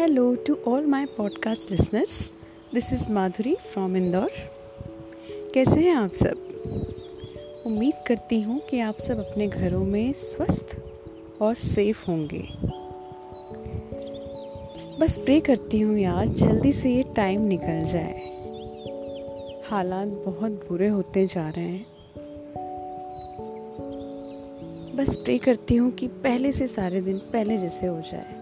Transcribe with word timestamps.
Hello 0.00 0.36
to 0.48 0.52
all 0.68 0.82
my 0.82 1.06
podcast 1.20 1.72
listeners. 1.72 2.30
This 2.74 3.00
is 3.00 3.10
Madhuri 3.10 3.54
from 3.54 3.96
Indore 3.96 4.30
कैसे 5.54 5.80
हैं 5.80 5.94
आप 5.94 6.14
सब? 6.14 6.36
उम्मीद 7.66 7.94
करती 8.06 8.40
हूँ 8.40 8.60
कि 8.60 8.80
आप 8.80 8.94
सब 8.94 9.18
अपने 9.18 9.46
घरों 9.46 9.84
में 9.84 10.12
स्वस्थ 10.12 10.76
और 11.42 11.54
सेफ़ 11.54 12.04
होंगे। 12.08 12.48
बस 14.98 15.18
प्रे 15.18 15.40
करती 15.40 15.80
हूँ 15.80 15.98
यार, 15.98 16.28
जल्दी 16.28 16.72
से 16.72 16.94
ये 16.94 17.02
टाइम 17.02 17.40
निकल 17.40 17.84
जाए। 17.84 18.20
हालात 19.70 20.08
बहुत 20.08 20.52
बुरे 20.52 20.88
होते 20.88 21.26
जा 21.26 21.48
रहे 21.48 21.68
हैं। 21.68 21.86
बस 24.96 25.16
प्रे 25.16 25.38
करती 25.38 25.76
हूँ 25.76 25.90
कि 25.90 26.08
पहले 26.08 26.52
से 26.52 26.66
सारे 26.66 27.00
दिन 27.00 27.18
पहले 27.18 27.58
जैसे 27.58 27.86
हो 27.86 28.00
जाए। 28.00 28.39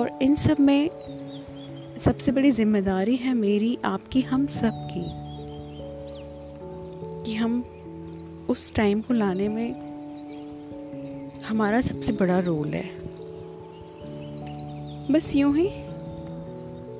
और 0.00 0.18
इन 0.22 0.34
सब 0.34 0.60
में 0.60 0.88
सबसे 2.04 2.32
बड़ी 2.32 2.50
ज़िम्मेदारी 2.50 3.16
है 3.16 3.34
मेरी 3.34 3.78
आपकी, 3.84 4.20
हम 4.20 4.46
सब 4.46 4.88
की 4.90 5.04
कि 7.24 7.34
हम 7.34 7.60
उस 8.50 8.72
टाइम 8.74 9.00
को 9.00 9.14
लाने 9.14 9.48
में 9.48 9.74
हमारा 11.42 11.80
सबसे 11.80 12.12
बड़ा 12.12 12.38
रोल 12.38 12.68
है। 12.68 12.84
बस 15.12 15.36
यूँ 15.36 15.56
ही 15.56 15.66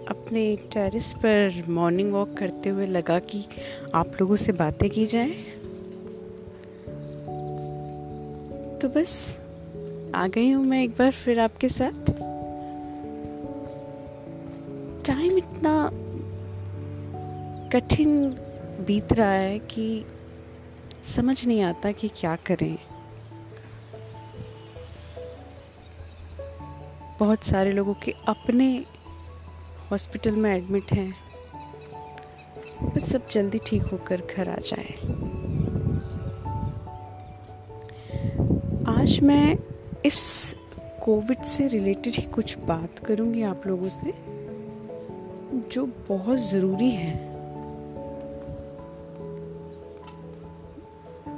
अपने 0.06 0.56
टेरेस 0.56 1.12
पर 1.16 1.64
मॉर्निंग 1.69 2.12
वॉक 2.12 2.36
करते 2.38 2.69
हुए 2.69 2.86
लगा 2.86 3.19
कि 3.19 3.44
आप 3.94 4.12
लोगों 4.20 4.36
से 4.36 4.52
बातें 4.52 4.91
की 4.91 5.06
जाए। 5.06 5.30
तो 8.78 8.88
बस 8.88 9.38
आ 10.14 10.27
गई 10.27 10.50
हूँ 10.50 10.64
मैं 10.64 10.82
एक 10.84 10.91
बार 10.91 11.10
फिर 11.10 11.41
आपके 11.41 11.69
साथ। 11.69 12.30
टाइम 15.11 15.39
इतना 15.39 15.91
कठिन 17.72 18.28
बीत 18.86 19.12
रहा 19.12 19.30
है 19.30 19.58
कि 19.58 20.05
समझ 21.05 21.47
नहीं 21.47 21.62
आता 21.62 21.92
कि 21.92 22.08
क्या 22.08 22.36
करें। 22.36 22.77
बहुत 27.19 27.44
सारे 27.44 27.72
लोगों 27.72 27.94
के 27.94 28.14
अपने 28.28 28.84
हॉस्पिटल 29.91 30.36
में 30.36 30.50
एडमिट 30.56 30.92
हैं, 30.92 31.12
बस 32.84 33.11
सब 33.12 33.28
जल्दी 33.28 33.58
ठीक 33.66 33.83
होकर 33.83 34.22
घर 34.36 34.48
आ 34.48 34.56
जाए। 34.56 34.94
आज 38.98 39.20
मैं 39.20 39.56
इस 40.06 40.55
कोविड 41.03 41.42
से 41.42 41.69
रिलेटेड 41.69 42.14
ही 42.14 42.22
कुछ 42.22 42.58
बात 42.58 42.98
करूँगी 42.98 43.42
आप 43.42 43.66
लोगों 43.66 43.88
से। 43.88 44.30
जो 45.72 45.84
बहुत 46.08 46.38
ज़रूरी 46.40 46.90
है। 46.90 47.14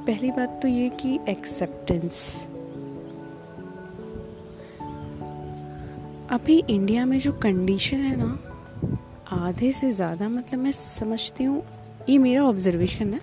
पहली 0.07 0.31
बात 0.31 0.59
तो 0.63 0.69
ये 0.69 0.89
कि 1.01 1.19
एक्सेप्टेंस 1.29 2.25
अभी 6.31 6.59
इंडिया 6.71 7.05
में 7.07 7.19
जो 7.21 7.33
कंडीशन 7.33 7.97
है 7.97 8.17
ना, 8.17 8.39
आधे 9.37 9.73
से 9.73 9.91
ज़्यादा 9.93 10.29
मतलब 10.29 10.61
मैं 10.61 10.73
समझती 10.73 11.45
हूँ, 11.45 11.63
ये 12.09 12.19
मेरा 12.19 12.45
ऑब्जर्वेशन 12.45 13.13
है 13.15 13.21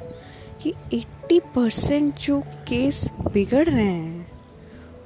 कि 0.61 0.73
80 0.93 1.39
परसेंट 1.55 2.17
जो 2.17 2.39
केस 2.67 3.11
बिगड़ 3.33 3.65
रहे 3.65 3.83
हैं 3.83 4.08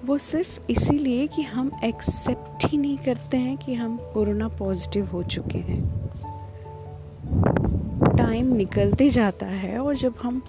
वो 0.06 0.18
सिर्फ़ 0.18 0.60
इसीलिए 0.70 1.28
कि 1.28 1.42
हम 1.42 1.72
एक्सेप्ट 1.84 2.66
ही 2.66 2.78
नहीं 2.78 2.98
करते 2.98 3.38
हैं 3.38 3.58
कि 3.58 3.74
हम 3.74 3.98
कोरोना 3.98 4.48
पॉजिटिव 4.48 5.06
हो 5.06 5.24
चुके 5.24 5.58
हैं। 5.58 5.82
टाइम 8.18 8.54
निकलते 8.54 9.10
जाता 9.10 9.46
है 9.46 9.80
और 9.80 9.96
जब 9.96 10.14
हम, 10.22 10.42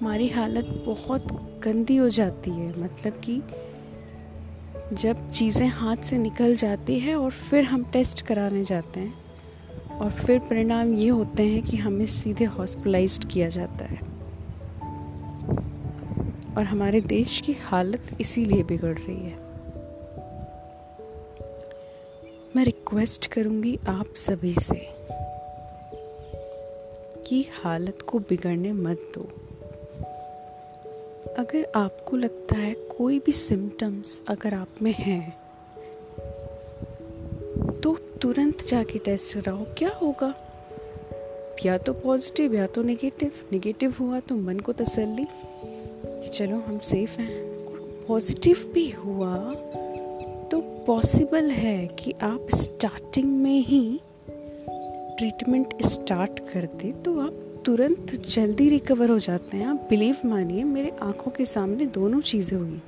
हमारी 0.00 0.28
हालत 0.28 0.82
बहुत 0.86 1.26
गंदी 1.64 1.96
हो 1.96 2.08
जाती 2.08 2.50
है 2.50 2.80
मतलब 2.80 3.20
कि 3.24 3.42
जब 4.92 5.30
चीज़ें 5.30 5.68
हाथ 5.68 5.96
से 5.96 6.18
निकल 6.18 6.54
जाती 6.54 6.98
है 6.98 7.16
और 7.16 7.30
फिर 7.30 7.64
हम 7.64 7.84
टेस्ट 7.84 8.22
कराने 8.22 8.64
जाते 8.64 9.00
हैं 9.00 9.14
और 9.98 10.10
फिर 10.10 10.38
परिणाम 10.38 10.94
ये 10.94 11.08
होते 11.08 11.48
हैं 11.48 11.62
कि 11.62 11.76
हमें 11.76 12.06
सीधे 12.06 12.44
हॉस्पिटलाइज 12.44 13.20
किया 13.32 13.48
जाता 13.48 13.84
है। 13.84 14.07
और 16.58 16.64
हमारे 16.64 17.00
देश 17.00 17.40
की 17.40 17.52
हालत 17.52 18.16
इसीलिए 18.20 18.62
बिगड़ 18.62 18.98
रही 18.98 19.16
है। 19.16 19.36
मैं 22.56 22.64
रिक्वेस्ट 22.64 23.26
करूँगी 23.26 23.78
आप 23.88 24.14
सभी 24.16 24.54
से 24.54 24.80
कि 27.28 27.48
हालत 27.62 28.02
को 28.02 28.18
बिगड़ने 28.18 28.72
मत 28.72 29.10
दो। 29.14 29.22
अगर 31.38 31.72
आपको 31.74 32.16
लगता 32.16 32.56
है 32.56 32.74
कोई 32.74 33.18
भी 33.18 33.32
सिम्टम्स 33.32 34.22
अगर 34.28 34.54
आप 34.54 34.82
में 34.82 34.92
हैं 34.92 35.30
तो 37.80 37.96
तुरंत 38.22 38.62
जाके 38.62 38.98
टेस्ट 38.98 39.38
कराओ, 39.38 39.64
क्या 39.78 39.90
होगा? 40.02 40.34
या 41.66 41.78
तो 41.78 41.92
पॉजिटिव 41.92 42.54
या 42.54 42.66
तो 42.66 42.82
नेगेटिव 42.82 43.32
नेगेटिव 43.52 43.94
हुआ 44.00 44.20
तो 44.20 44.36
मन 44.36 44.60
को 44.60 44.72
तसल्ली। 44.72 45.26
कि 46.28 46.34
चलो, 46.34 46.56
हम 46.58 46.78
सेफ़ 46.78 47.18
हैं। 47.20 48.06
पॉजिटिव 48.06 48.70
भी 48.74 48.88
हुआ 48.90 49.36
तो 50.50 50.60
पॉसिबल 50.86 51.50
है 51.50 51.86
कि 51.86 52.12
आप 52.12 52.46
स्टार्टिंग 52.54 53.26
में 53.40 53.60
ही 53.60 54.00
ट्रीटमेंट 55.18 55.74
स्टार्ट 55.86 56.38
कर 56.50 56.68
दे 56.76 56.92
तो 56.92 57.18
आप 57.20 57.62
तुरंत 57.66 58.14
जल्दी 58.28 58.68
रिकवर 58.68 59.10
हो 59.10 59.18
जाते 59.18 59.56
हैं। 59.56 59.66
आप 59.66 59.86
बिलीव 59.90 60.16
मानिए, 60.24 60.64
मेरे 60.64 60.92
आँखों 61.02 61.30
के 61.30 61.44
सामने 61.44 61.86
दोनों 61.86 62.20
चीज़ें 62.20 62.58
हुई। 62.58 62.80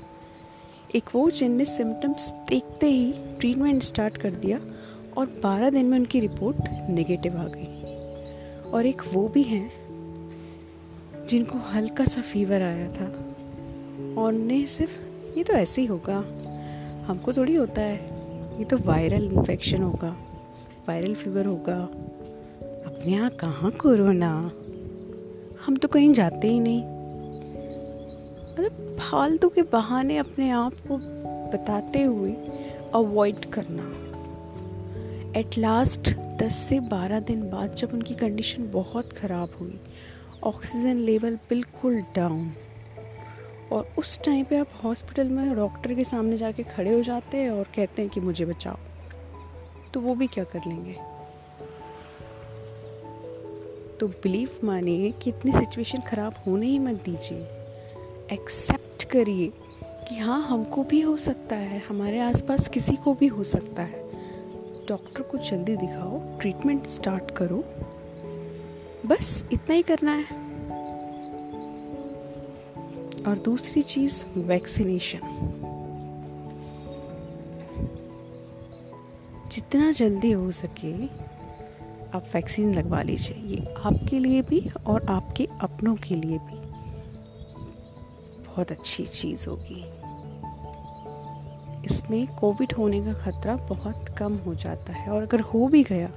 एक 0.94 1.04
वो 1.14 1.30
जिनने 1.30 1.64
सिम्टम्स 1.64 2.30
देखते 2.48 2.86
ही 2.86 3.12
ट्रीटमेंट 3.40 3.82
स्टार्ट 3.82 4.16
कर 4.16 4.30
दिया, 4.30 4.60
और 5.16 5.26
12 5.42 5.70
दिन 5.70 5.86
में 5.86 5.98
उनकी 5.98 6.20
रिपोर्ट 6.20 6.90
नेगेटिव 6.90 7.36
आ 7.36 7.46
गई। 7.46 8.70
और 8.70 8.86
एक 8.86 9.02
वो 9.12 9.28
भी 9.28 9.42
हैं, 9.42 9.70
जिनको 11.28 11.58
हल्का 11.58 12.04
सा 12.04 12.20
फीवर 12.20 12.62
आया 12.62 12.92
था। 12.92 13.29
और 14.18 14.32
ने 14.32 14.66
सिर्फ़ 14.66 14.98
ये 15.38 15.44
तो 15.44 15.52
ऐसे 15.52 15.80
ही 15.80 15.86
होगा। 15.86 16.16
हमको 17.06 17.32
थोड़ी 17.32 17.54
होता 17.54 17.82
है। 17.82 17.96
ये 18.58 18.64
तो 18.64 18.78
वायरल 18.78 19.24
इन्फेक्शन 19.24 19.82
होगा 19.82 20.16
वायरल 20.88 21.14
फीवर 21.14 21.46
होगा। 21.46 21.76
अपने 22.86 23.12
यहाँ 23.12 23.30
कहाँ 23.30 23.70
कोरोना? 23.70 24.50
हम 25.66 25.76
तो 25.76 25.88
कहीं 25.88 26.12
जाते 26.12 26.48
ही 26.48 26.60
नहीं। 26.60 26.82
मतलब 28.52 28.96
फालतू 29.00 29.48
के 29.48 29.62
बहाने 29.62 30.16
अपने 30.18 30.50
आप 30.50 30.72
को 30.72 30.98
बताते 31.52 32.02
हुए 32.02 32.32
अवॉइड 32.94 33.44
करना। 33.44 33.82
एट 35.38 35.58
लास्ट 35.58 36.14
10 36.42 36.52
से 36.68 36.80
12 36.80 37.20
दिन 37.20 37.50
बाद 37.50 37.74
जब 37.74 37.90
उनकी 37.92 38.14
कंडीशन 38.14 38.70
बहुत 38.70 39.12
ख़राब 39.12 39.48
हुई 39.60 39.80
ऑक्सीजन 40.44 40.96
लेवल 40.96 41.36
बिल्कुल 41.36 42.00
डाउन 42.16 42.52
और 43.72 43.90
उस 43.98 44.18
टाइम 44.18 44.44
पे 44.44 44.56
आप 44.56 44.68
हॉस्पिटल 44.84 45.28
में 45.28 45.56
डॉक्टर 45.56 45.94
के 45.94 46.04
सामने 46.04 46.36
जाके 46.36 46.62
खड़े 46.62 46.94
हो 46.94 47.02
जाते 47.02 47.38
हैं 47.38 47.50
और 47.50 47.64
कहते 47.64 48.02
हैं 48.02 48.10
कि 48.10 48.20
मुझे 48.20 48.44
बचाओ। 48.44 48.76
तो 49.94 50.00
वो 50.00 50.14
भी 50.14 50.26
क्या 50.26 50.44
कर 50.44 50.60
लेंगे? 50.66 50.92
तो 53.98 54.08
बिलीव 54.08 54.50
मानिए 54.64 55.10
कि 55.10 55.30
इतनी 55.30 55.52
सिचुएशन 55.52 56.00
ख़राब 56.00 56.34
होने 56.46 56.66
ही 56.66 56.78
मत 56.78 56.94
दीजिए। 56.94 57.38
एक्सेप्ट 58.32 59.04
करिए 59.04 59.52
कि 59.84 60.18
हाँ 60.18 60.42
हमको 60.42 60.84
भी 60.84 61.00
हो 61.00 61.16
सकता 61.16 61.56
है, 61.56 61.82
हमारे 61.88 62.20
आसपास 62.20 62.68
किसी 62.68 62.96
को 62.96 63.14
भी 63.14 63.26
हो 63.26 63.44
सकता 63.44 63.82
है। 63.82 64.10
डॉक्टर 64.88 65.22
को 65.22 65.38
जल्दी 65.38 65.76
दिखाओ 65.76 66.38
ट्रीटमेंट 66.38 66.86
स्टार्ट 66.86 67.30
करो। 67.30 67.64
बस 69.06 69.44
इतना 69.52 69.74
ही 69.74 69.82
करना 69.82 70.12
है। 70.12 70.49
और 73.26 73.38
दूसरी 73.38 73.82
चीज़ 73.82 74.24
वैक्सीनेशन 74.38 75.20
जितना 79.52 79.90
जल्दी 79.92 80.30
हो 80.32 80.50
सके 80.50 80.92
आप 82.16 82.24
वैक्सीन 82.34 82.74
लगवा 82.74 83.02
लीजिए। 83.02 83.36
ये 83.46 83.74
आपके 83.76 84.18
लिए 84.18 84.42
भी 84.42 84.60
और 84.86 85.06
आपके 85.06 85.48
अपनों 85.60 85.94
के 85.96 86.14
लिए 86.14 86.38
भी 86.38 86.58
बहुत 88.46 88.72
अच्छी 88.72 89.04
चीज़ 89.06 89.48
होगी। 89.48 89.84
इसमें 91.84 92.26
कोविड 92.36 92.72
होने 92.72 93.00
का 93.00 93.12
ख़तरा 93.14 93.56
बहुत 93.56 94.08
कम 94.18 94.36
हो 94.36 94.54
जाता 94.54 94.92
है 94.92 95.10
और 95.10 95.22
अगर 95.22 95.40
हो 95.40 95.66
भी 95.68 95.82
गया 95.84 96.10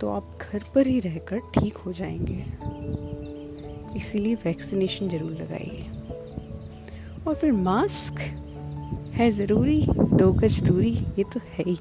तो 0.00 0.08
आप 0.08 0.38
घर 0.42 0.64
पर 0.74 0.86
ही 0.86 1.00
रहकर 1.00 1.38
ठीक 1.54 1.76
हो 1.76 1.92
जाएँगे। 1.92 2.44
इसीलिए 3.96 4.34
वैक्सीनेशन 4.34 5.08
ज़रूर 5.08 5.30
लगाइए। 5.32 5.84
और 7.26 7.34
फिर 7.34 7.52
मास्क 7.52 8.18
है 9.14 9.30
ज़रूरी, 9.30 9.80
दो 9.90 10.32
गज 10.32 10.60
दूरी, 10.62 10.92
ये 11.18 11.24
तो 11.24 11.40
है 11.48 11.64
ही। 11.64 11.78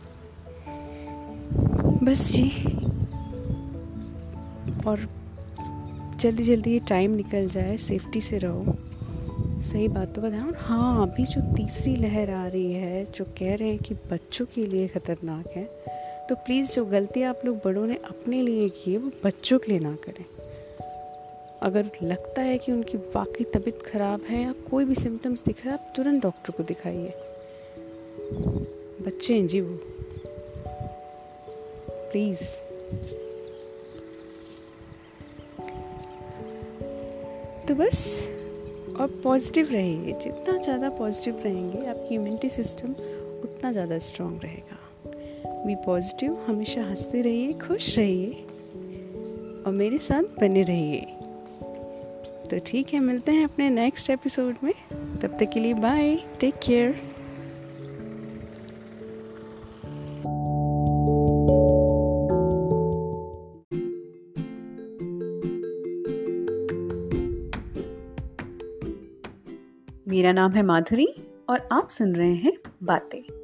बस 2.04 2.32
जी। 2.32 2.50
और 4.88 5.08
जल्दी 6.22 6.44
जल्दी 6.44 6.72
ये 6.74 6.80
टाइम 6.88 7.12
निकल 7.12 7.48
जाए 7.50 7.78
सेफ्टी 7.80 8.22
से 8.22 8.38
रहो। 8.38 8.76
सही 9.64 9.88
बात 9.88 10.14
तो 10.16 10.22
बताऊँ 10.22 10.54
हाँ 10.58 11.02
अभी 11.02 11.26
जो 11.26 11.42
तीसरी 11.56 11.96
लहर 11.96 12.30
आ 12.32 12.46
रही 12.48 12.74
है, 12.74 13.04
जो 13.06 13.26
कह 13.40 13.56
रहे 13.56 13.70
हैं 13.70 13.78
कि 13.80 13.94
बच्चों 14.12 14.46
के 14.46 14.66
लिए 14.66 14.88
ख़तरनाक 14.88 15.48
है 15.56 15.64
तो 16.30 16.36
प्लीज़ 16.36 16.74
जो 16.74 16.86
गलती 16.86 17.24
आप 17.24 17.42
लोग 17.46 17.58
बड़ों 17.66 17.86
ने 17.88 17.96
अपने 18.06 18.42
लिए 18.42 18.70
की 18.70 18.92
है, 18.92 18.98
वो 18.98 19.12
बच्चों 19.24 19.60
के 19.60 19.72
लिए 19.72 19.80
ना 19.80 19.96
करें। 20.04 20.26
अगर 21.62 21.90
लगता 22.04 22.42
है 22.42 22.58
कि 22.58 22.72
उनकी 22.72 22.98
वाकई 23.16 23.44
तबीयत 23.44 23.82
ख़राब 23.86 24.22
है 24.22 24.42
या 24.44 24.54
कोई 24.70 24.86
भी 24.86 24.96
सिम्टम्स 24.96 25.44
दिख 25.46 25.66
रहा 25.66 25.74
है, 25.74 25.80
आप 25.80 25.94
तुरंत 25.96 26.24
डॉक्टर 26.24 26.52
को 26.52 26.64
दिखाइए। 26.64 27.14
बच्चे 29.06 29.34
हैं 29.34 29.48
जी 29.48 29.62
वो। 29.62 29.78
प्लीज़ 32.12 32.44
तो 37.68 37.76
बस 37.76 38.28
और 39.00 39.08
पॉजिटिव 39.24 39.70
रहिए। 39.72 40.14
जितना 40.14 40.58
ज़्यादा 40.58 40.90
पॉजिटिव 40.90 41.42
रहेंगे, 41.44 41.86
आपकी 41.86 42.16
इम्यूनिटी 42.16 42.50
सिस्टम 42.50 42.92
उतना 43.44 43.72
ज़्यादा 43.72 43.98
स्ट्रॉन्ग 44.00 44.44
रहेगा। 44.44 45.64
बी 45.66 45.76
पॉजिटिव 45.76 46.38
हमेशा 46.48 46.82
हँसते 46.82 47.22
रहिए, 47.22 47.54
खुश 47.60 47.98
रहिए 47.98 48.46
और 49.66 49.72
मेरे 49.74 49.98
साथ 50.00 50.40
बने 50.40 50.64
रहिए। 50.64 51.08
तो 52.52 52.58
ठीक 52.66 52.94
है, 52.94 53.00
मिलते 53.00 53.32
हैं 53.32 53.44
अपने 53.44 53.70
नेक्स्ट 53.70 54.10
एपिसोड 54.10 54.56
में। 54.64 54.74
तब 55.22 55.38
तक 55.40 55.50
के 55.54 55.60
लिए 55.60 55.74
बाय 55.74 56.16
टेक 56.40 56.56
केयर 56.56 56.90
मेरा 70.08 70.32
नाम 70.32 70.52
है 70.52 70.62
माधुरी 70.62 71.08
और 71.50 71.70
आप 71.72 71.90
सुन 71.90 72.16
रहे 72.16 72.34
हैं 72.36 72.58
बातें। 72.84 73.41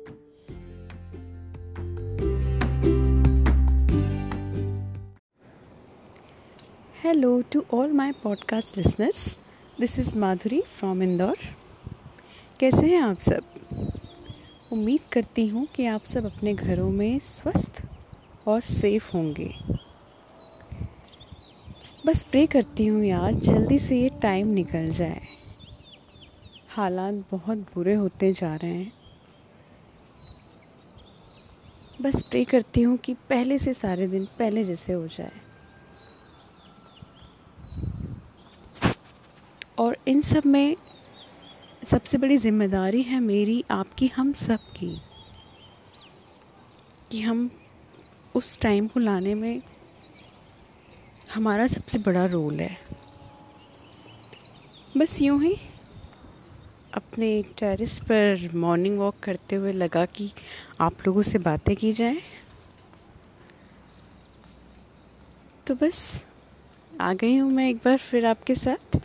Hello 7.07 7.41
to 7.41 7.63
all 7.73 7.91
my 7.91 8.11
podcast 8.11 8.77
listeners 8.77 9.37
this 9.79 9.99
is 9.99 10.15
Madhuri 10.15 10.61
from 10.61 11.03
Indore 11.03 11.37
कैसे 12.59 12.85
हैं 12.87 13.01
आप 13.01 13.19
सब? 13.19 13.43
उम्मीद 14.71 15.01
करती 15.11 15.47
हूँ 15.47 15.65
कि 15.65 15.85
आप 15.85 16.01
सब 16.01 16.25
अपने 16.25 16.53
घरों 16.53 16.89
में 16.89 17.19
स्वस्थ 17.19 17.81
और 18.47 18.61
सेफ़ 18.61 19.11
होंगे। 19.13 19.53
बस 22.05 22.23
प्रे 22.23 22.47
करती 22.47 22.85
हूँ 22.85 23.05
यार, 23.05 23.33
जल्दी 23.33 23.79
से 23.79 24.01
ये 24.01 24.09
टाइम 24.09 24.47
निकल 24.47 24.89
जाए। 24.89 25.21
हालात 26.69 27.23
बहुत 27.31 27.57
बुरे 27.57 27.93
होते 27.93 28.33
जा 28.33 28.55
रहे 28.55 28.73
हैं। 28.73 28.93
बस 32.01 32.21
प्रे 32.21 32.43
करती 32.43 32.81
हूँ 32.81 32.97
कि 32.97 33.13
पहले 33.13 33.57
से 33.57 33.73
सारे 33.73 34.07
दिन 34.07 34.27
पहले 34.39 34.63
जैसे 34.63 34.93
हो 34.93 35.07
जाए। 35.07 35.46
और 39.77 39.97
इन 40.07 40.21
सब 40.21 40.45
में 40.45 40.75
सबसे 41.83 42.17
बड़ी 42.17 42.37
ज़िम्मेदारी 42.37 43.01
है 43.01 43.19
मेरी 43.19 43.63
आपकी, 43.71 44.07
हम 44.07 44.31
सब 44.33 44.59
की, 44.75 44.95
कि 47.11 47.21
हम 47.21 47.49
उस 48.35 48.59
टाइम 48.59 48.87
को 48.87 48.99
लाने 48.99 49.35
में 49.35 49.61
हमारा 51.33 51.67
सबसे 51.67 51.99
बड़ा 51.99 52.25
रोल 52.25 52.59
है। 52.59 52.77
बस 54.97 55.21
यूँ 55.21 55.41
ही 55.43 55.55
अपने 56.93 57.41
टेरेस 57.57 57.99
पर 58.01 58.49
मॉर्निंग 58.55 58.97
वॉक 58.99 59.19
करते 59.23 59.55
हुए 59.55 59.71
लगा 59.73 60.05
कि 60.05 60.31
आप 60.81 61.07
लोगों 61.07 61.21
से 61.21 61.37
बातें 61.39 61.75
की 61.75 61.91
जाएँ। 61.93 62.21
तो 65.67 65.75
बस 65.75 66.25
आ 67.01 67.13
गई 67.13 67.35
हूँ 67.37 67.51
मैं 67.51 67.69
एक 67.69 67.77
बार 67.77 67.97
फिर 67.99 68.25
आपके 68.25 68.55
साथ। 68.55 68.99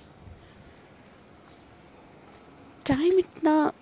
टाइम 2.87 3.19
इतना 3.19 3.73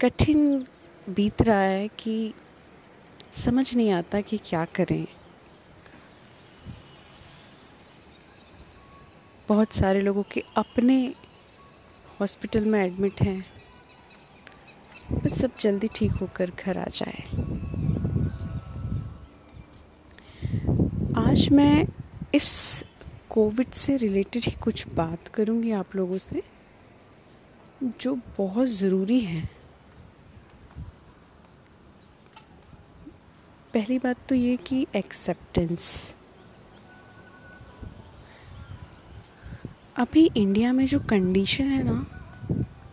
कठिन 0.00 0.66
बीत 1.08 1.42
रहा 1.42 1.60
है 1.60 1.86
कि 1.98 2.34
समझ 3.34 3.76
नहीं 3.76 3.90
आता 3.90 4.20
कि 4.20 4.38
क्या 4.38 4.64
करें। 4.64 5.06
बहुत 9.48 9.72
सारे 9.72 10.00
लोगों 10.00 10.22
के 10.32 10.42
अपने 10.56 10.96
हॉस्पिटल 12.20 12.64
में 12.64 12.78
एडमिट 12.80 13.22
हैं, 13.22 13.44
बस 15.12 15.40
सब 15.40 15.56
जल्दी 15.60 15.88
ठीक 15.94 16.12
होकर 16.12 16.50
घर 16.58 16.78
आ 16.78 16.86
जाए। 16.92 17.22
आज 21.26 21.48
मैं 21.52 21.86
इस 22.34 22.84
कोविड 23.30 23.70
से 23.70 23.96
रिलेटेड 23.96 24.44
ही 24.44 24.52
कुछ 24.62 24.88
बात 24.88 25.28
करूँगी 25.28 25.70
आप 25.72 25.96
लोगों 25.96 26.18
से। 26.18 26.42
जो 27.82 28.14
बहुत 28.38 28.68
ज़रूरी 28.68 29.18
है। 29.20 29.48
पहली 33.74 33.98
बात 33.98 34.16
तो 34.28 34.34
ये 34.34 34.56
कि 34.56 34.86
एक्सेप्टेंस 34.96 36.14
अभी 39.98 40.28
इंडिया 40.36 40.72
में 40.72 40.86
जो 40.86 40.98
कंडीशन 41.00 41.64
है 41.64 41.82
ना, 41.82 42.04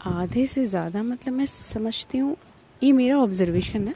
आधे 0.05 0.45
से 0.47 0.65
ज़्यादा 0.65 1.03
मतलब 1.03 1.33
मैं 1.33 1.45
समझती 1.45 2.17
हूँ, 2.17 2.35
ये 2.81 2.91
मेरा 2.91 3.17
ऑब्जर्वेशन 3.17 3.87
है 3.87 3.93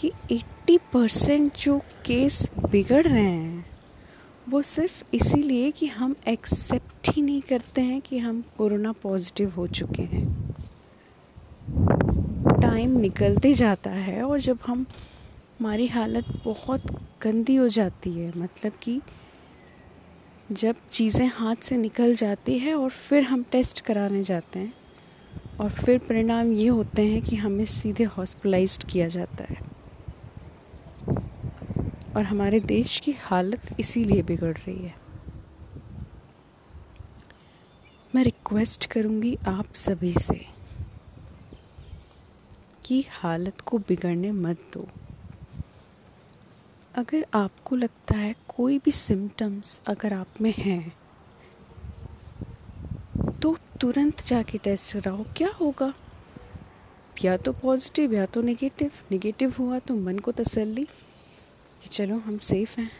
कि 0.00 0.12
80 0.32 0.78
परसेंट 0.92 1.56
जो 1.56 1.78
केस 2.06 2.50
बिगड़ 2.70 3.02
रहे 3.02 3.22
हैं 3.22 3.64
वो 4.48 4.62
सिर्फ़ 4.62 5.02
इसीलिए 5.14 5.70
कि 5.70 5.86
हम 5.86 6.14
एक्सेप्ट 6.28 7.08
ही 7.08 7.22
नहीं 7.22 7.40
करते 7.40 7.80
हैं 7.80 8.00
कि 8.00 8.18
हम 8.18 8.42
कोरोना 8.58 8.92
पॉजिटिव 8.92 9.50
हो 9.50 9.66
चुके 9.66 10.02
हैं। 10.02 10.54
टाइम 12.60 12.96
निकलते 12.98 13.54
जाता 13.54 13.90
है 13.90 14.22
और 14.22 14.40
जब 14.40 14.58
हम, 14.66 14.86
हमारी 15.60 15.86
हालत 15.86 16.24
बहुत 16.44 16.86
गंदी 17.22 17.56
हो 17.56 17.68
जाती 17.68 18.12
है 18.12 18.32
मतलब 18.36 18.72
कि 18.82 19.00
जब 20.52 20.74
चीज़ें 20.92 21.30
हाथ 21.34 21.56
से 21.56 21.76
निकल 21.76 22.14
जाती 22.14 22.58
है 22.58 22.74
और 22.74 22.90
फिर 22.90 23.22
हम 23.22 23.42
टेस्ट 23.42 23.80
कराने 23.80 24.24
जाते 24.24 24.58
हैं 24.58 24.72
और 25.60 25.70
फिर 25.70 25.98
परिणाम 25.98 26.52
ये 26.52 26.68
होते 26.68 27.06
हैं 27.06 27.22
कि 27.22 27.36
हमें 27.36 27.64
सीधे 27.64 28.04
हॉस्पिटलाइज्ड 28.04 28.84
किया 28.84 29.08
जाता 29.08 29.44
है। 29.44 29.77
और 32.18 32.24
हमारे 32.24 32.58
देश 32.60 32.98
की 33.00 33.12
हालत 33.12 33.74
इसीलिए 33.80 34.22
बिगड़ 34.22 34.56
रही 34.56 34.76
है। 34.76 34.94
मैं 38.14 38.24
रिक्वेस्ट 38.24 38.86
करूँगी 38.86 39.36
आप 39.48 39.72
सभी 39.74 40.12
से 40.12 40.40
कि 42.84 43.04
हालत 43.10 43.60
को 43.60 43.78
बिगड़ने 43.78 44.32
मत 44.32 44.62
दो। 44.74 44.86
अगर 46.94 47.26
आपको 47.34 47.76
लगता 47.76 48.16
है 48.16 48.34
कोई 48.48 48.78
भी 48.78 48.92
सिम्टम्स 48.92 49.80
अगर 49.88 50.12
आप 50.12 50.40
में 50.40 50.52
हैं 50.58 50.92
तो 53.42 53.56
तुरंत 53.80 54.26
जाके 54.26 54.58
टेस्ट 54.58 54.96
कराओ, 54.96 55.24
क्या 55.36 55.50
होगा? 55.50 55.92
या 57.24 57.36
तो 57.36 57.52
पॉजिटिव 57.52 58.14
या 58.14 58.26
तो 58.26 58.42
नेगेटिव 58.42 58.90
नेगेटिव 59.10 59.54
हुआ 59.58 59.78
तो 59.78 59.94
मन 59.96 60.18
को 60.18 60.32
तसल्ली। 60.32 60.86
कि 61.88 61.94
चलो, 61.94 62.16
हम 62.18 62.38
सेफ़ 62.38 62.80
हैं। 62.80 62.90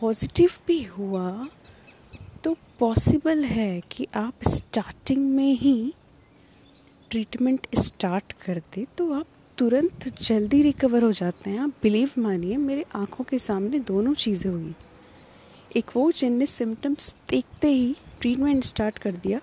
पॉजिटिव 0.00 0.50
भी 0.66 0.82
हुआ 0.82 1.48
तो 2.44 2.54
पॉसिबल 2.78 3.44
है 3.44 3.80
कि 3.90 4.06
आप 4.14 4.48
स्टार्टिंग 4.48 5.24
में 5.30 5.52
ही 5.52 5.92
ट्रीटमेंट 7.10 7.66
स्टार्ट 7.78 8.32
कर 8.42 8.58
दे 8.74 8.86
तो 8.98 9.12
आप 9.12 9.26
तुरंत 9.58 10.08
जल्दी 10.22 10.62
रिकवर 10.62 11.02
हो 11.02 11.10
जाते 11.12 11.50
हैं। 11.50 11.58
आप 11.58 11.72
बिलीव 11.82 12.10
मानिए, 12.18 12.56
मेरे 12.56 12.84
आँखों 12.94 13.24
के 13.24 13.38
सामने 13.38 13.78
दोनों 13.78 14.14
चीज़ें 14.14 14.50
हुई। 14.50 14.74
एक 15.76 15.90
वो 15.96 16.10
जिनने 16.12 16.46
सिम्टम्स 16.46 17.14
देखते 17.30 17.68
ही 17.68 17.94
ट्रीटमेंट 18.20 18.64
स्टार्ट 18.64 18.98
कर 18.98 19.12
दिया, 19.12 19.40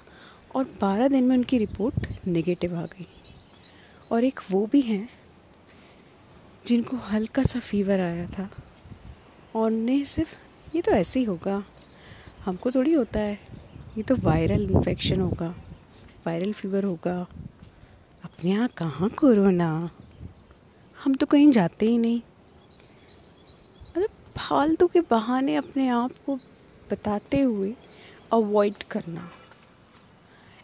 और 0.55 0.63
12 0.81 1.07
दिन 1.07 1.24
में 1.24 1.36
उनकी 1.38 1.57
रिपोर्ट 1.57 2.27
नेगेटिव 2.27 2.75
आ 2.75 2.86
गई। 2.86 3.07
और 4.12 4.24
एक 4.24 4.39
वो 4.51 4.65
भी 4.65 4.81
हैं, 4.81 5.09
जिनको 6.67 6.98
हल्का 6.98 7.43
सा 7.43 7.59
फीवर 7.59 8.00
आया 8.00 8.27
था। 8.29 8.50
और 9.55 9.71
ने 9.71 10.03
सिर्फ़ 10.05 10.35
ये 10.75 10.81
तो 10.81 10.91
ऐसे 10.91 11.19
ही 11.19 11.25
होगा। 11.25 11.63
हमको 12.45 12.71
थोड़ी 12.71 12.93
होता 12.93 13.19
है। 13.19 13.33
ये 13.97 14.03
तो 14.03 14.15
वायरल 14.17 14.69
इन्फेक्शन 14.71 15.21
होगा 15.21 15.47
वायरल 16.25 16.53
फीवर 16.53 16.83
होगा। 16.83 17.15
अपने 18.23 18.49
यहाँ 18.49 18.67
कहाँ 18.77 19.09
कोरोना 19.09 19.89
हम 20.97 21.13
तो 21.13 21.25
कहीं 21.25 21.49
जाते 21.51 21.85
ही 21.85 21.97
नहीं। 21.97 22.21
मतलब 23.89 24.09
फालतू 24.37 24.87
के 24.87 25.01
बहाने 25.09 25.55
अपने 25.55 25.87
आप 25.89 26.11
को 26.25 26.35
बताते 26.91 27.41
हुए 27.41 27.73
अवॉइड 28.33 28.83
करना। 28.91 29.29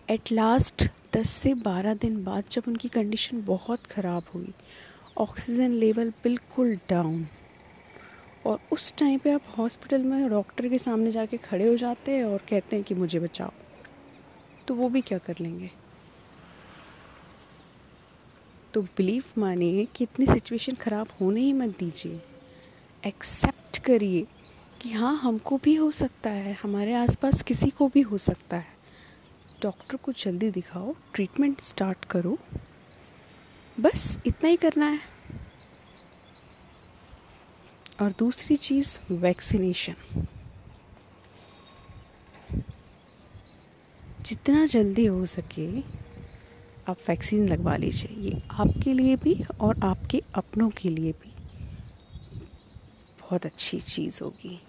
एट 0.10 0.32
लास्ट 0.32 0.90
दस 1.14 1.30
से 1.32 1.54
बारह 1.54 1.94
दिन 1.96 2.24
बाद 2.24 2.44
जब 2.52 2.64
उनकी 2.68 2.88
कंडीशन 2.90 3.44
बहुत 3.46 3.86
ख़राब 3.88 4.24
हुई 4.34 4.54
ऑक्सीजन 5.18 5.72
लेवल 5.74 6.10
बिल्कुल 6.24 6.76
डाउन 6.90 7.26
और 8.46 8.60
उस 8.72 8.94
टाइम 8.98 9.20
पे 9.20 9.32
आप 9.32 9.42
हॉस्पिटल 9.58 10.04
में 10.04 10.30
डॉक्टर 10.30 10.68
के 10.68 10.78
सामने 10.78 11.12
जाके 11.12 11.38
खड़े 11.38 11.68
हो 11.68 11.76
जाते 11.76 12.12
हैं 12.12 12.26
और 12.26 12.38
कहते 12.50 12.76
हैं 12.76 12.86
कि 12.86 12.96
मुझे 12.96 13.20
बचाओ। 13.20 13.52
तो 14.68 14.74
वो 14.74 14.90
भी 14.90 15.02
क्या 15.02 15.18
कर 15.18 15.36
लेंगे? 15.42 15.72
तो 18.74 18.82
बिलीव 18.82 19.24
मानिए 19.38 19.86
कि 19.86 20.04
इतनी 20.04 20.26
सिचुएशन 20.26 20.76
ख़राब 20.76 21.08
होने 21.22 21.42
ही 21.42 21.54
मत 21.54 21.70
दीजिए। 21.80 22.22
एक्सेप्ट 23.08 23.78
करिए 23.78 24.28
कि 24.82 24.92
हाँ 24.92 25.18
हमको 25.18 25.58
भी 25.58 25.76
हो 25.76 25.92
सकता 25.92 26.30
है, 26.30 26.58
हमारे 26.64 26.94
आसपास 26.94 27.44
किसी 27.44 27.70
को 27.70 27.88
भी 27.88 28.02
हो 28.02 28.18
सकता 28.18 28.58
है। 28.58 28.76
डॉक्टर 29.62 29.96
को 29.96 30.12
जल्दी 30.12 30.52
दिखाओ 30.52 30.96
ट्रीटमेंट 31.14 31.62
स्टार्ट 31.62 32.06
करो। 32.06 32.38
बस 33.80 34.20
इतना 34.26 34.50
ही 34.50 34.56
करना 34.56 34.86
है। 34.86 35.15
और 38.02 38.14
दूसरी 38.20 38.56
चीज़ 38.58 38.98
वैक्सीनेशन 39.12 39.96
जितना 44.22 44.66
जल्दी 44.66 45.06
हो 45.06 45.26
सके 45.26 45.68
आप 46.90 46.98
वैक्सीन 47.08 47.48
लगवा 47.50 47.76
लीजिए। 47.78 48.16
ये 48.22 48.42
आपके 48.52 48.94
लिए 48.94 49.16
भी 49.16 49.34
और 49.62 49.80
आपके 49.84 50.22
अपनों 50.36 50.70
के 50.70 50.90
लिए 50.90 51.12
भी 51.14 51.32
बहुत 53.22 53.46
अच्छी 53.46 53.80
चीज़ 53.80 54.20
होगी। 54.24 54.60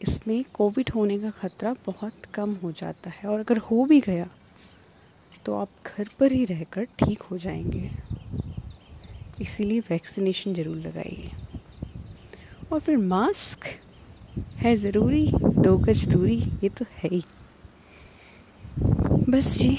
इसमें 0.00 0.44
कोविड 0.54 0.90
होने 0.90 1.18
का 1.18 1.30
ख़तरा 1.30 1.74
बहुत 1.86 2.24
कम 2.34 2.54
हो 2.54 2.72
जाता 2.72 3.10
है 3.10 3.28
और 3.28 3.40
अगर 3.40 3.58
हो 3.60 3.84
भी 3.84 4.00
गया 4.00 4.28
तो 5.46 5.54
आप 5.54 5.68
घर 5.86 6.08
पर 6.18 6.32
ही 6.32 6.44
रहकर 6.44 6.84
ठीक 6.98 7.22
हो 7.22 7.38
जाएँगे। 7.38 7.90
इसीलिए 9.40 9.80
वैक्सीनेशन 9.80 10.54
ज़रूर 10.54 10.76
लगाइए। 10.76 11.30
और 12.72 12.80
फिर 12.80 12.96
मास्क 12.96 13.64
है 14.58 14.76
ज़रूरी, 14.76 15.26
दो 15.34 15.76
गज 15.78 16.06
दूरी, 16.08 16.36
ये 16.62 16.68
तो 16.68 16.84
है 16.92 17.08
ही। 17.08 17.22
बस 19.30 19.56
जी। 19.58 19.76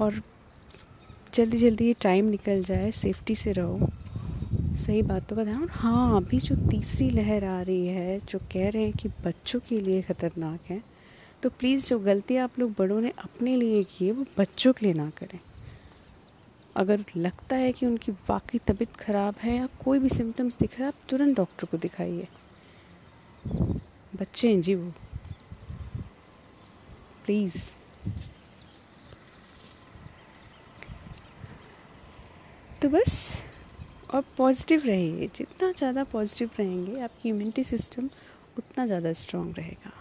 और 0.00 0.20
जल्दी 1.34 1.56
जल्दी 1.58 1.86
ये 1.86 1.94
टाइम 2.02 2.24
निकल 2.26 2.62
जाए, 2.64 2.90
सेफ्टी 2.92 3.34
से 3.34 3.52
रहो। 3.52 3.88
सही 4.76 5.02
बातों 5.02 5.36
का 5.36 5.44
ध्यान। 5.44 5.62
और 5.62 5.68
हाँ 5.70 6.16
अभी 6.16 6.38
जो 6.40 6.54
तीसरी 6.70 7.08
लहर 7.10 7.44
आ 7.44 7.60
रही 7.62 7.86
है, 7.86 8.18
जो 8.20 8.38
कह 8.52 8.68
रहे 8.68 8.82
हैं 8.82 8.92
कि 8.92 9.08
बच्चों 9.24 9.60
के 9.68 9.80
लिए 9.80 10.02
ख़तरनाक 10.02 10.70
है 10.70 10.80
तो 11.42 11.50
प्लीज़ 11.50 11.86
जो 11.86 11.98
गलती 11.98 12.36
आप 12.36 12.58
लोग 12.58 12.72
बड़ों 12.78 13.00
ने 13.00 13.12
अपने 13.18 13.56
लिए 13.56 13.82
की 13.84 14.06
है, 14.06 14.12
वो 14.12 14.24
बच्चों 14.38 14.72
के 14.72 14.86
लिए 14.86 14.94
ना 14.94 15.08
करें। 15.18 15.38
अगर 16.76 17.04
लगता 17.16 17.56
है 17.56 17.72
कि 17.72 17.86
उनकी 17.86 18.12
वाकई 18.28 18.58
तबीयत 18.66 18.96
ख़राब 18.96 19.34
है 19.42 19.56
या 19.56 19.66
कोई 19.84 19.98
भी 19.98 20.08
सिम्टम्स 20.08 20.56
दिख 20.58 20.78
रहा 20.78 20.82
है, 20.82 20.88
आप 20.88 21.08
तुरंत 21.08 21.36
डॉक्टर 21.36 21.66
को 21.66 21.78
दिखाइए। 21.78 22.26
बच्चे 24.12 24.48
हैं 24.48 24.60
जी 24.62 24.74
वो। 24.74 24.92
प्लीज़ 27.24 27.56
तो 32.82 32.88
बस 32.88 33.42
और 34.14 34.22
पॉजिटिव 34.36 34.82
रहिए। 34.86 35.26
जितना 35.36 35.70
ज़्यादा 35.72 36.04
पॉजिटिव 36.04 36.50
रहेंगे, 36.58 37.00
आपकी 37.00 37.28
इम्यूनिटी 37.28 37.64
सिस्टम 37.64 38.08
उतना 38.58 38.86
ज़्यादा 38.86 39.12
स्ट्रॉन्ग 39.14 39.58
रहेगा। 39.58 39.92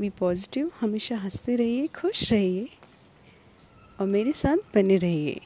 बी 0.00 0.10
पॉजिटिव 0.10 0.70
हमेशा 0.80 1.16
हँसते 1.16 1.56
रहिए, 1.56 1.86
खुश 1.94 2.30
रहिए 2.32 2.68
और 3.98 4.06
मेरे 4.06 4.32
साथ 4.34 4.74
बने 4.74 4.96
रहिए। 4.98 5.40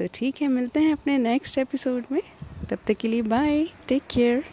तो 0.00 0.06
ठीक 0.14 0.40
है, 0.42 0.48
मिलते 0.48 0.80
हैं 0.80 0.92
अपने 0.92 1.18
नेक्स्ट 1.18 1.58
एपिसोड 1.58 2.04
में। 2.12 2.20
तब 2.70 2.78
तक 2.86 2.92
के 2.92 3.08
लिए 3.08 3.22
बाय 3.22 3.64
टेक 3.88 4.02
केयर 4.10 4.44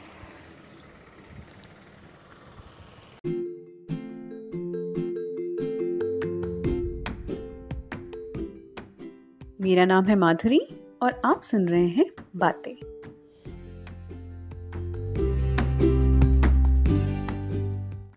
मेरा 9.62 9.86
नाम 9.86 10.06
है 10.06 10.16
माधुरी 10.16 10.62
और 11.02 11.22
आप 11.26 11.44
सुन 11.44 11.68
रहे 11.68 11.88
हैं 11.88 12.06
बातें। 12.36 12.97